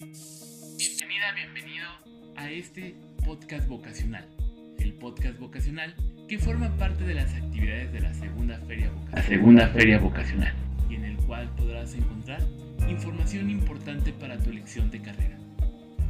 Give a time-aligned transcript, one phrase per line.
[0.00, 1.86] Bienvenida, bienvenido
[2.34, 4.26] a este podcast vocacional.
[4.78, 5.94] El podcast vocacional
[6.26, 9.24] que forma parte de las actividades de la segunda feria vocacional.
[9.26, 10.54] segunda feria vocacional.
[10.88, 12.40] Y en el cual podrás encontrar
[12.88, 15.38] información importante para tu elección de carrera.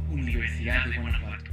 [0.09, 1.51] Universidad de Guanajuato.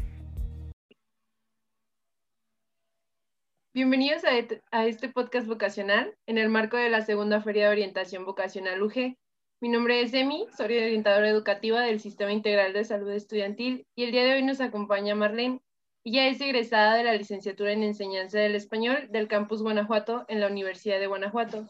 [3.75, 4.31] Bienvenidos a,
[4.71, 9.17] a este podcast vocacional en el marco de la segunda feria de orientación vocacional UG
[9.61, 14.13] mi nombre es Emi, soy orientadora educativa del Sistema Integral de Salud Estudiantil y el
[14.13, 15.61] día de hoy nos acompaña Marlene.
[16.05, 20.47] Ella es egresada de la licenciatura en Enseñanza del Español del Campus Guanajuato en la
[20.47, 21.69] Universidad de Guanajuato.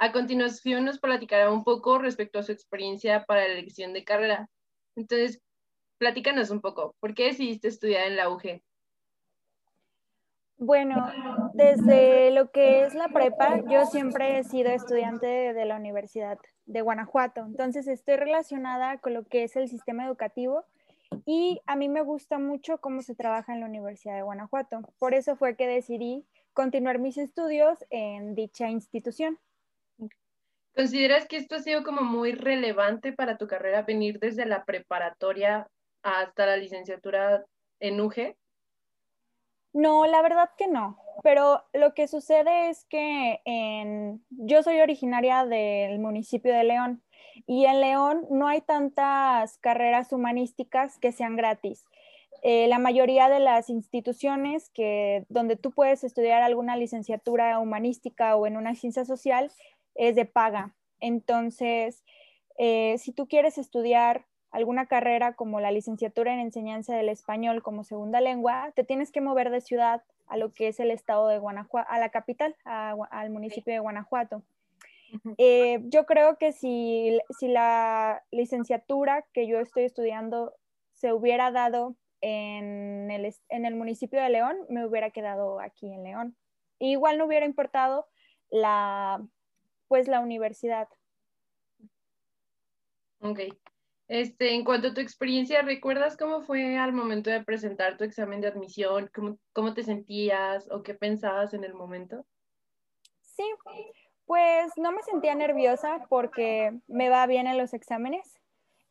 [0.00, 4.50] A continuación nos platicará un poco respecto a su experiencia para la elección de carrera.
[4.94, 5.40] Entonces,
[5.98, 8.60] platícanos un poco, ¿por qué decidiste estudiar en la UG?
[10.62, 11.10] Bueno,
[11.54, 16.82] desde lo que es la prepa, yo siempre he sido estudiante de, la Universidad de
[16.82, 20.66] Guanajuato, entonces estoy relacionada con lo que es el sistema educativo
[21.24, 24.82] y a mí me gusta mucho cómo se trabaja en la Universidad de Guanajuato.
[24.98, 29.38] Por eso fue que decidí continuar mis estudios en dicha institución.
[30.76, 35.70] ¿Consideras que esto ha sido como muy relevante para tu carrera venir desde la preparatoria
[36.02, 37.46] hasta la licenciatura
[37.80, 38.36] en UG?
[39.72, 40.98] No, la verdad que no.
[41.22, 47.02] Pero lo que sucede es que en, yo soy originaria del municipio de León
[47.46, 51.84] y en León no hay tantas carreras humanísticas que sean gratis.
[52.42, 58.46] Eh, la mayoría de las instituciones que, donde tú puedes estudiar alguna licenciatura humanística o
[58.46, 59.52] en una ciencia social
[59.94, 60.74] es de paga.
[61.00, 62.02] Entonces,
[62.56, 67.84] eh, si tú quieres estudiar alguna carrera como la licenciatura en enseñanza del español como
[67.84, 71.38] segunda lengua, te tienes que mover de ciudad a lo que es el estado de
[71.38, 74.42] Guanajuato, a la capital, al municipio de Guanajuato.
[75.38, 80.54] Eh, yo creo que si, si, la licenciatura que yo estoy estudiando
[80.92, 86.04] se hubiera dado en el, en el municipio de León, me hubiera quedado aquí en
[86.04, 86.36] León.
[86.78, 88.06] igual no hubiera importado
[88.50, 89.20] la,
[89.88, 90.88] pues la universidad.
[93.20, 93.40] Ok.
[94.10, 98.40] Este, en cuanto a tu experiencia, ¿recuerdas cómo fue al momento de presentar tu examen
[98.40, 99.08] de admisión?
[99.52, 102.26] ¿Cómo, te sentías o qué pensabas en el momento?
[103.20, 103.44] Sí,
[104.24, 108.40] pues no me sentía nerviosa porque me va bien en los exámenes.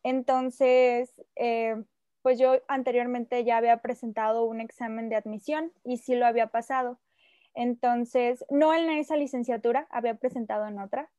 [0.03, 1.75] Entonces, eh,
[2.21, 6.97] pues yo anteriormente ya había presentado un examen de admisión y sí lo había pasado.
[7.55, 11.09] Entonces, no en esa licenciatura, había presentado en otra.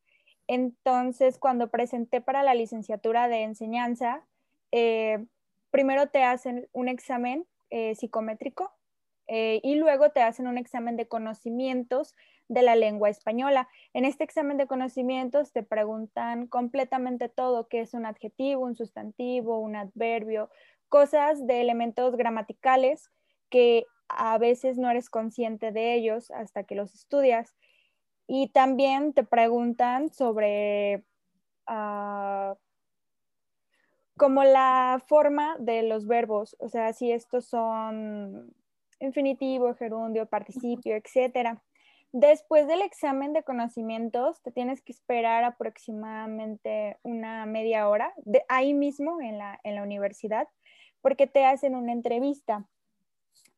[0.52, 4.26] Entonces, cuando presenté para la licenciatura de enseñanza,
[4.72, 5.24] eh,
[5.70, 8.72] primero te hacen un examen eh, psicométrico
[9.28, 12.16] eh, y luego te hacen un examen de conocimientos
[12.48, 13.68] de la lengua española.
[13.92, 19.60] En este examen de conocimientos te preguntan completamente todo, qué es un adjetivo, un sustantivo,
[19.60, 20.50] un adverbio,
[20.88, 23.08] cosas de elementos gramaticales
[23.50, 27.54] que a veces no eres consciente de ellos hasta que los estudias.
[28.32, 31.02] Y también te preguntan sobre
[31.68, 32.54] uh,
[34.16, 38.54] como la forma de los verbos, o sea, si estos son
[39.00, 41.58] infinitivo, gerundio, participio, etc.
[42.12, 48.74] Después del examen de conocimientos, te tienes que esperar aproximadamente una media hora, de ahí
[48.74, 50.46] mismo en la universidad,
[51.00, 52.68] porque te hacen una entrevista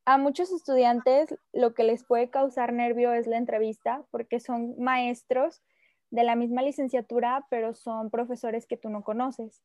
[0.04, 5.62] a muchos estudiantes lo que les puede causar nervio es la entrevista porque son maestros
[6.10, 9.62] de la misma licenciatura, pero son profesores que tú no conoces.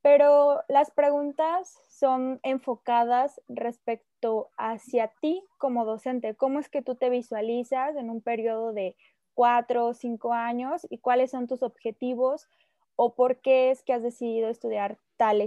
[0.00, 6.34] Pero las preguntas son enfocadas respecto hacia ti como docente.
[6.34, 8.96] ¿Cómo es que tú te visualizas en un periodo de
[9.34, 12.48] cuatro o cinco años y cuáles son tus objetivos
[12.96, 15.38] o por qué es que has decidido estudiar tal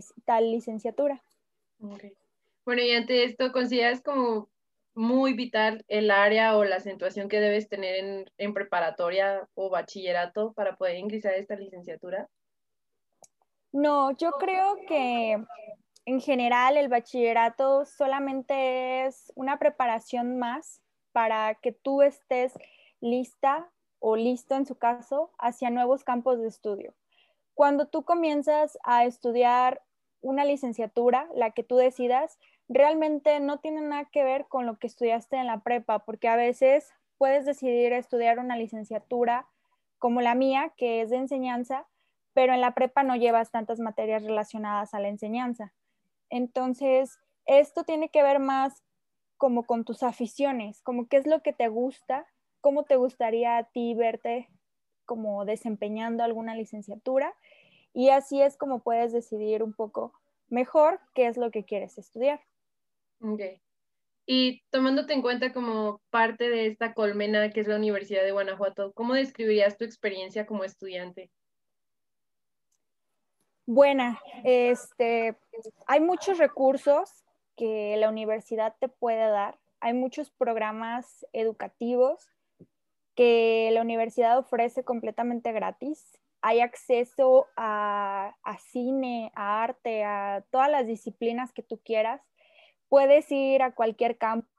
[0.52, 1.24] licenciatura?
[2.68, 4.50] Bueno, y ante esto, ¿consideras como
[4.94, 10.76] muy vital el área o la acentuación que debes tener en, preparatoria o bachillerato para
[10.76, 12.28] poder ingresar a esta licenciatura?
[13.72, 15.42] No, yo creo que
[16.04, 20.82] en general el bachillerato solamente es una preparación más
[21.14, 22.52] para que tú estés
[23.00, 26.94] lista o listo en su caso hacia nuevos campos de estudio.
[27.54, 29.82] Cuando tú comienzas a estudiar
[30.20, 32.38] una licenciatura, la que tú decidas,
[32.70, 36.36] realmente no tiene nada que ver con lo que estudiaste en la prepa, porque a
[36.36, 39.48] veces puedes decidir estudiar una licenciatura
[39.98, 41.88] como la mía, que es de enseñanza,
[42.34, 45.74] pero en la prepa no llevas tantas materias relacionadas a la enseñanza.
[46.30, 48.84] Entonces, esto tiene que ver más
[49.38, 52.28] como con tus aficiones, como qué es lo que te gusta,
[52.62, 54.50] cómo te gustaría a ti verte
[55.06, 57.34] como desempeñando alguna licenciatura
[57.94, 60.14] y así es como puedes decidir un poco
[60.50, 62.42] mejor qué es lo que quieres estudiar.
[63.22, 63.42] Ok.
[64.30, 68.92] Y tomándote en cuenta como parte de esta colmena que es la Universidad de Guanajuato,
[68.92, 71.32] ¿cómo describirías tu experiencia como estudiante?
[73.66, 75.38] Buena, este,
[75.88, 77.24] hay muchos recursos
[77.56, 79.58] que la universidad te puede dar.
[79.80, 82.30] Hay muchos programas educativos
[83.16, 86.20] que la universidad ofrece completamente gratis.
[86.42, 92.22] Hay acceso a, a cine, a arte, a todas las disciplinas que tú quieras
[92.90, 94.50] puedes ir a cualquier campus,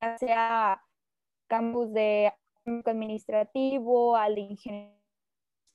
[0.00, 0.82] ya sea
[1.48, 2.32] campus de
[2.64, 5.02] administrativo, al de ingeniería,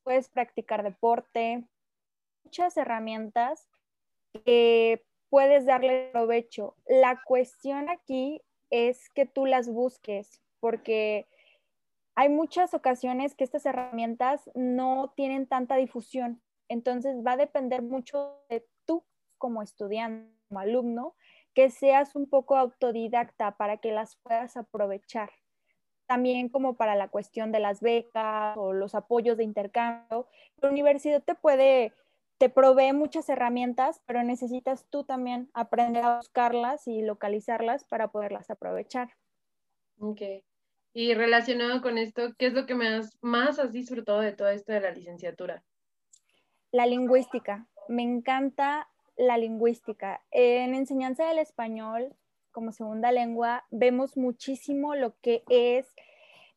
[0.04, 1.68] puedes practicar deporte,
[2.44, 3.68] muchas herramientas
[4.46, 6.76] que puedes darle provecho.
[6.88, 11.28] La cuestión aquí es que tú las busques, porque
[12.16, 16.42] hay muchas ocasiones que estas herramientas no tienen tanta difusión.
[16.70, 19.06] Entonces va a depender mucho de tú
[19.38, 21.16] como estudiante, como alumno,
[21.58, 25.32] que seas un poco autodidacta para que las puedas aprovechar.
[26.06, 30.28] También como para la cuestión de las becas o los apoyos de intercambio.
[30.62, 31.94] La universidad te puede,
[32.38, 38.52] te provee muchas herramientas, pero necesitas tú también aprender a buscarlas y localizarlas para poderlas
[38.52, 39.10] aprovechar.
[40.00, 40.22] Ok.
[40.94, 44.74] Y relacionado con esto, ¿qué es lo que más, más has disfrutado de todo esto
[44.74, 45.64] de la licenciatura?
[46.72, 47.68] La lingüística.
[47.88, 48.88] Me encanta
[49.18, 50.22] la lingüística.
[50.32, 52.16] En enseñanza del español
[52.52, 55.94] como segunda lengua vemos muchísimo lo que es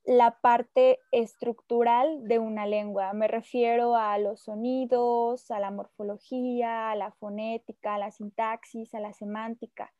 [0.04, 3.12] la parte estructural de una lengua.
[3.12, 9.00] Me refiero a los sonidos, a la morfología, a la fonética, a la sintaxis, a
[9.00, 9.92] la semántica.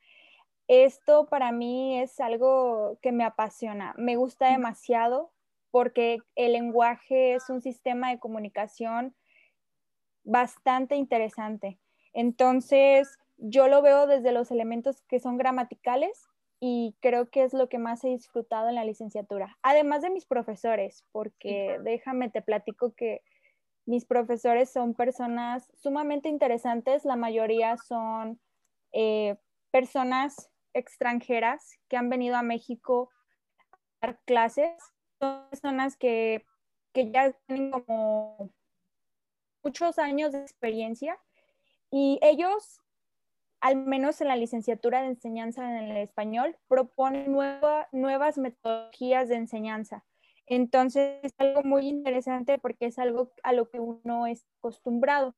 [0.68, 5.32] Esto para mí es algo que me apasiona, me gusta demasiado
[5.70, 9.14] porque el lenguaje es un sistema de comunicación
[10.24, 11.78] bastante interesante.
[12.12, 16.28] Entonces, yo lo veo desde los elementos que son gramaticales
[16.60, 20.26] y creo que es lo que más he disfrutado en la licenciatura, además de mis
[20.26, 23.22] profesores, porque déjame te platico que
[23.86, 28.38] mis profesores son personas sumamente interesantes, la mayoría son
[28.92, 29.36] eh,
[29.70, 33.10] personas extranjeras que han venido a México
[34.02, 34.70] a dar clases,
[35.18, 36.44] son personas que,
[36.92, 38.50] que ya tienen como
[39.62, 41.18] muchos años de experiencia
[41.90, 42.80] y ellos,
[43.60, 47.32] al menos en la licenciatura de enseñanza en el español, proponen
[47.92, 50.04] nuevas metodologías de enseñanza.
[50.46, 55.36] Entonces es algo muy interesante porque es algo a lo que uno es acostumbrado.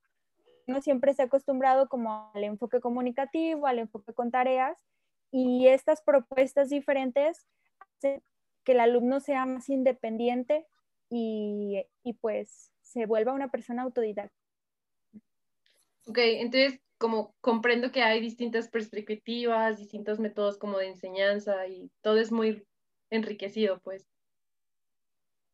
[0.66, 4.86] Uno siempre ha acostumbrado como al enfoque comunicativo, al enfoque con tareas,
[5.30, 7.46] y estas propuestas diferentes
[7.78, 8.22] hacen
[8.64, 10.66] que el alumno sea más independiente
[11.10, 14.41] y, y pues se vuelva una persona autodidacta.
[16.06, 22.18] Ok, entonces como comprendo que hay distintas perspectivas, distintos métodos como de enseñanza y todo
[22.18, 22.64] es muy
[23.10, 24.06] enriquecido, pues.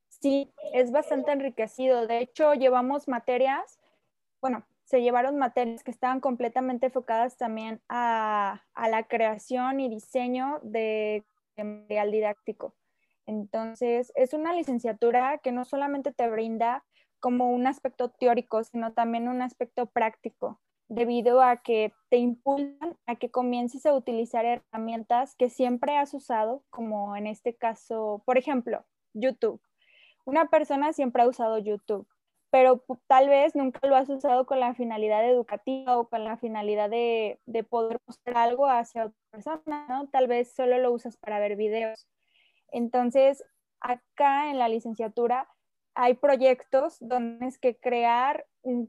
[0.09, 2.07] Sí, es bastante enriquecido.
[2.07, 3.79] De hecho, llevamos materias,
[4.41, 10.61] bueno, se llevaron materias que estaban completamente enfocadas también a, a la creación y diseño
[10.63, 11.25] de
[11.57, 12.75] material didáctico.
[13.27, 16.85] Entonces, es una licenciatura que no solamente te brinda
[17.21, 23.17] como un aspecto teórico, sino también un aspecto práctico, debido a que te impulsan a
[23.17, 28.85] que comiences a utilizar herramientas que siempre has usado, como en este caso, por ejemplo,
[29.13, 29.61] YouTube.
[30.25, 32.07] Una persona siempre ha usado YouTube,
[32.51, 36.89] pero tal vez nunca lo has usado con la finalidad educativa o con la finalidad
[36.89, 40.09] de, de poder mostrar algo hacia otra persona, ¿no?
[40.09, 42.09] Tal vez solo lo usas para ver videos.
[42.71, 43.45] Entonces,
[43.81, 45.49] acá en la licenciatura
[46.01, 48.89] hay proyectos donde tienes que crear un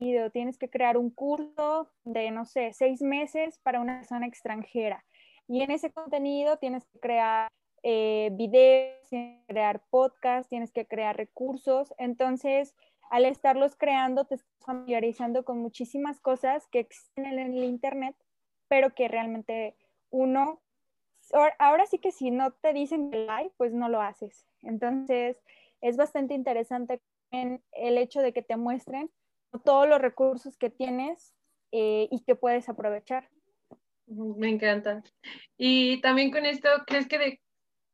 [0.00, 5.04] video, tienes que crear un curso de, no sé, seis meses para una persona extranjera.
[5.46, 7.48] Y en ese contenido tienes que crear
[7.84, 11.94] eh, videos, tienes que crear podcasts, tienes que crear recursos.
[11.96, 12.74] Entonces,
[13.08, 18.16] al estarlos creando, te estás familiarizando con muchísimas cosas que existen en el Internet,
[18.66, 19.76] pero que realmente
[20.10, 20.60] uno,
[21.60, 24.44] ahora sí que si no te dicen que pues no lo haces.
[24.62, 25.40] Entonces,
[25.80, 29.10] es bastante interesante en el hecho de que te muestren
[29.64, 31.34] todos los recursos que tienes
[31.72, 33.28] eh, y que puedes aprovechar.
[34.06, 35.02] Me encanta.
[35.56, 37.40] Y también con esto, ¿crees que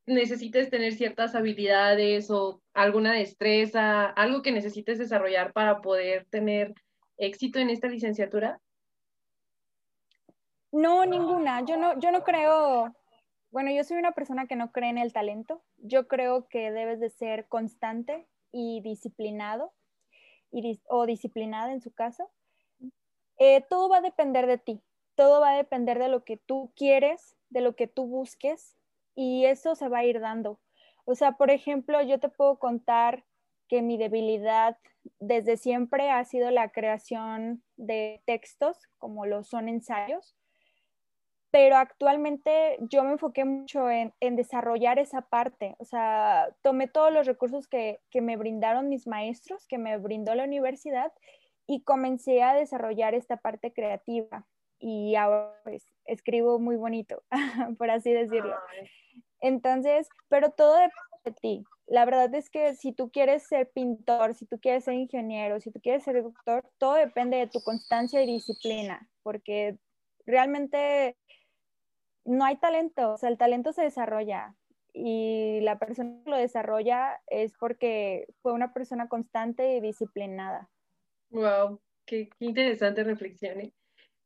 [0.07, 6.75] necesites tener ciertas habilidades o alguna destreza, algo que necesites desarrollar para poder tener
[7.17, 8.61] éxito en esta licenciatura?
[10.71, 11.65] No, ninguna.
[11.65, 12.95] Yo no, yo no creo
[13.55, 15.63] bueno, yo soy una persona que no cree en el talento.
[15.77, 19.73] Yo creo que debes de ser constante y disciplinado
[20.51, 22.33] y, o disciplinada en su caso.
[23.39, 24.83] Eh, todo va a depender de ti,
[25.15, 28.77] todo va a depender de lo que tú quieres, de lo que tú busques
[29.15, 30.59] y eso se va a ir dando.
[31.05, 33.25] O sea, por ejemplo, yo te puedo contar
[33.69, 34.79] que mi debilidad
[35.21, 40.35] desde siempre ha sido la creación de textos, como lo son ensayos,
[41.55, 47.29] pero actualmente yo me enfoqué mucho en, desarrollar esa parte, o sea, tomé todos los
[47.29, 51.13] recursos que, que me brindaron mis maestros, que me brindó la universidad,
[51.69, 54.45] y comencé a desarrollar esta parte creativa.
[54.81, 57.23] Y ahora pues escribo muy bonito,
[57.79, 58.57] por así decirlo.
[59.41, 61.65] Entonces, pero todo depende de ti.
[61.87, 65.71] La verdad es que si tú quieres ser pintor, si tú quieres ser ingeniero, si
[65.71, 69.79] tú quieres ser doctor, todo depende de tu constancia y disciplina, porque
[70.27, 71.17] realmente
[72.25, 74.55] no hay talento, o sea, el talento se desarrolla
[74.93, 80.71] y la persona que lo desarrolla es porque fue una persona constante y disciplinada.
[81.31, 83.61] Wow, qué, interesante reflexión.
[83.61, 83.73] ¿eh?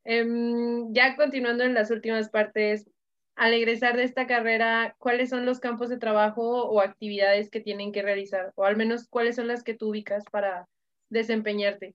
[0.04, 2.90] Em, ya continuando en las últimas partes,
[3.34, 7.92] al egresar de esta carrera, ¿cuáles son los campos de trabajo o actividades que tienen
[7.92, 8.52] que realizar?
[8.56, 10.68] O al menos, ¿cuáles son las que tú ubicas para
[11.08, 11.94] desempeñarte?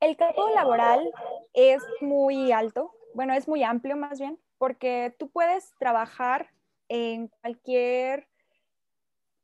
[0.00, 1.10] El campo laboral
[1.54, 6.50] es muy alto, bueno, es muy amplio más bien, porque tú puedes trabajar
[6.88, 8.28] en cualquier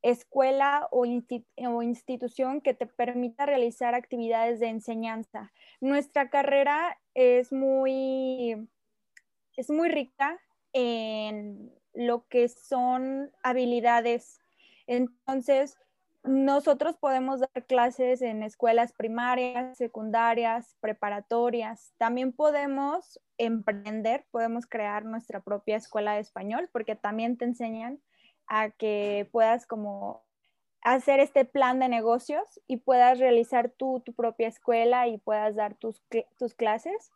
[0.02, 5.52] escuela o, institución que te permita realizar actividades de enseñanza.
[5.80, 8.68] Nuestra carrera es muy,
[9.56, 10.40] es muy rica
[10.72, 14.40] en lo que son habilidades.
[14.86, 15.78] Entonces,
[16.24, 21.92] nosotros podemos dar clases en escuelas primarias, secundarias, preparatorias.
[21.98, 28.00] También podemos emprender, podemos crear nuestra propia escuela de español porque también te enseñan
[28.46, 30.24] a que puedas como
[30.82, 35.74] hacer este plan de negocios y puedas realizar tú tu propia escuela y puedas dar
[35.74, 36.02] tus,
[36.38, 37.10] tus clases.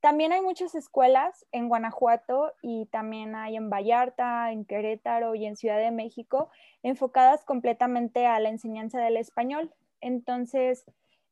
[0.00, 5.56] También hay muchas escuelas en Guanajuato y también hay en Vallarta, en Querétaro y en
[5.56, 6.50] Ciudad de México
[6.84, 9.74] enfocadas completamente a la enseñanza del español.
[10.00, 10.84] Entonces,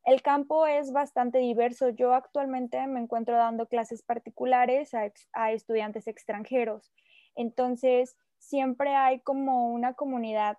[0.04, 1.90] el campo es bastante diverso.
[1.90, 6.92] Yo actualmente me encuentro dando clases particulares a, estudiantes extranjeros.
[7.36, 10.58] Entonces, siempre hay como una comunidad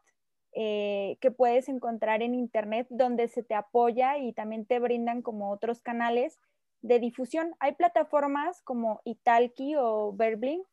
[0.53, 5.51] eh, que puedes encontrar en Internet donde se te apoya y también te brindan como
[5.51, 6.39] otros canales
[6.81, 7.55] de difusión.
[7.59, 10.63] Hay plataformas como Italki o Verbling,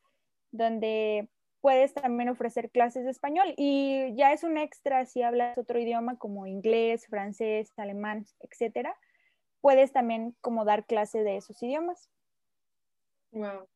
[0.51, 1.29] donde
[1.61, 6.19] puedes también ofrecer clases de español y ya es un extra si hablas otro idioma
[6.19, 8.95] como inglés, francés, alemán, etcétera.
[9.61, 12.11] Puedes también como dar clase de esos idiomas.
[13.33, 13.67] Wow.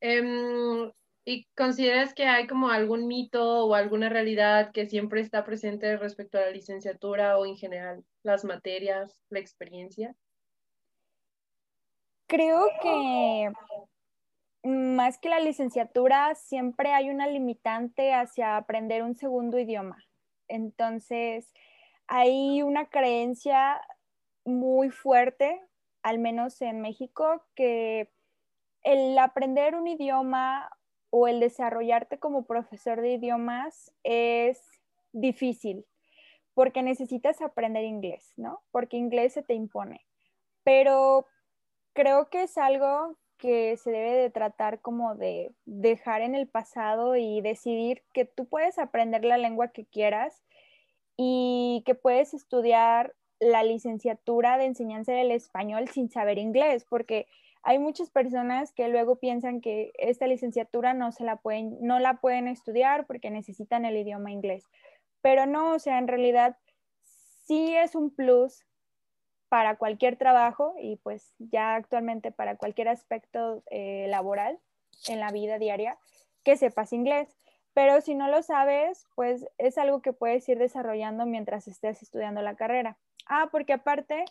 [0.00, 0.90] Em,
[1.26, 6.38] ¿Y consideras que hay como algún mito o alguna realidad que siempre está presente respecto
[6.38, 10.14] a la licenciatura o en general las materias, la experiencia?
[12.28, 13.50] Creo que
[14.62, 20.04] más que la licenciatura, siempre hay una limitante hacia aprender un segundo idioma.
[20.46, 21.50] Entonces,
[22.06, 23.80] hay una creencia
[24.44, 25.58] muy fuerte,
[26.02, 28.10] al menos en México, que
[28.82, 30.70] el aprender un idioma
[31.08, 34.60] o el desarrollarte como profesor de idiomas es
[35.12, 35.86] difícil,
[36.52, 38.60] porque necesitas aprender inglés, ¿no?
[38.70, 40.04] Porque inglés se te impone.
[40.62, 41.26] Pero
[41.98, 47.16] creo que es algo que se debe de tratar como de dejar en el pasado
[47.16, 50.44] y decidir que tú puedes aprender la lengua que quieras
[51.16, 57.26] y que puedes estudiar la licenciatura de enseñanza del español sin saber inglés, porque
[57.64, 62.20] hay muchas personas que luego piensan que esta licenciatura no se la pueden no la
[62.20, 64.62] pueden estudiar porque necesitan el idioma inglés.
[65.20, 66.56] Pero no, o sea, en realidad
[67.44, 68.67] sí es un plus
[69.48, 74.58] para cualquier trabajo y pues ya actualmente para cualquier aspecto eh, laboral
[75.06, 75.98] en la vida diaria
[76.44, 77.36] que sepas inglés.
[77.74, 82.42] Pero si no lo sabes, pues es algo que puedes ir desarrollando mientras estés estudiando
[82.42, 82.98] la carrera.
[83.26, 84.24] Ah, porque aparte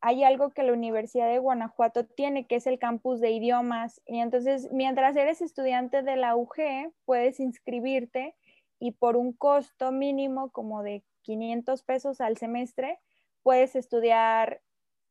[0.00, 4.00] hay algo que la Universidad de Guanajuato tiene, que es el campus de idiomas.
[4.04, 8.34] Y entonces, mientras eres estudiante de la UG, puedes inscribirte
[8.80, 12.98] y por un costo mínimo como de 500 pesos al semestre,
[13.42, 14.60] puedes estudiar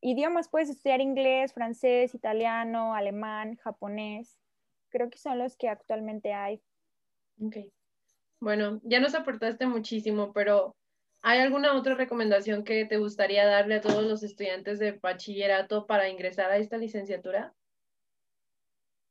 [0.01, 4.38] idiomas, puedes estudiar inglés, francés, italiano, alemán, japonés.
[4.89, 6.61] Creo que son los que actualmente hay.
[7.41, 7.57] Ok.
[8.39, 10.75] Bueno, ya nos aportaste muchísimo, pero
[11.21, 16.09] ¿hay alguna otra recomendación que te gustaría darle a todos los estudiantes de bachillerato para
[16.09, 17.53] ingresar a esta licenciatura?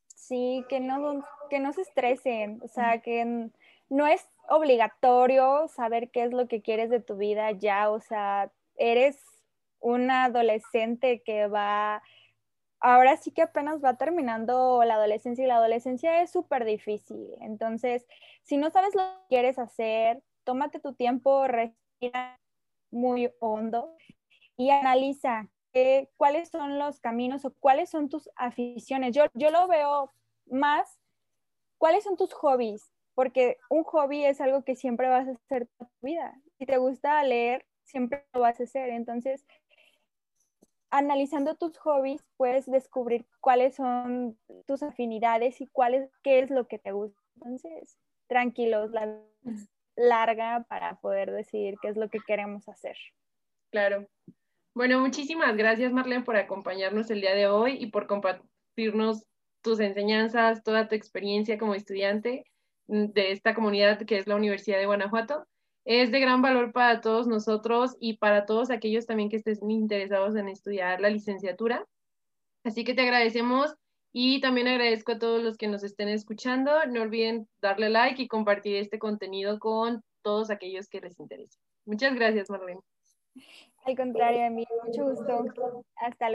[0.08, 3.50] Sí, que no, que no se estresen, o sea, que
[3.88, 8.52] no es obligatorio saber qué es lo que quieres de tu vida ya, o sea,
[8.80, 9.20] eres
[9.78, 12.02] una adolescente que va
[12.80, 17.28] ahora sí que apenas va terminando la adolescencia y la adolescencia es súper difícil.
[17.40, 18.06] Entonces,
[18.42, 22.40] si no sabes lo que quieres hacer, tómate tu tiempo, respira
[22.90, 23.94] muy hondo
[24.56, 25.48] y analiza
[26.16, 29.14] cuáles son los caminos o cuáles son tus aficiones.
[29.14, 30.10] Yo, yo lo veo
[30.46, 30.98] más,
[31.78, 35.90] cuáles son tus hobbies, porque un hobby es algo que siempre vas a hacer toda
[35.90, 36.34] tu vida.
[36.58, 38.90] Si te gusta leer, siempre lo vas a hacer.
[38.90, 39.44] Entonces,
[40.90, 46.78] analizando tus hobbies, puedes descubrir cuáles son tus afinidades y cuál qué es lo que
[46.78, 47.20] te gusta.
[47.36, 49.20] Entonces, tranquilos, la
[49.96, 52.96] larga para poder decidir qué es lo que queremos hacer.
[53.70, 54.06] Claro.
[54.74, 59.26] Bueno, muchísimas gracias Marlene por acompañarnos el día de hoy y por compartirnos
[59.62, 62.44] tus enseñanzas, toda tu experiencia como estudiante
[62.86, 65.46] de esta comunidad que es la Universidad de Guanajuato.
[65.84, 70.36] Es de gran valor para todos nosotros y para todos aquellos también que estén interesados
[70.36, 71.86] en estudiar la licenciatura.
[72.64, 73.74] Así que te agradecemos
[74.12, 76.72] y también agradezco a todos los que nos estén escuchando.
[76.86, 81.58] No olviden darle like y compartir este contenido con todos aquellos que les interese.
[81.86, 82.80] Muchas gracias, Marlene.
[83.84, 85.82] Al contrario, a mucho gusto.
[85.96, 86.28] Hasta luego.